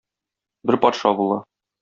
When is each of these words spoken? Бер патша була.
Бер 0.69 0.79
патша 0.87 1.13
була. 1.21 1.39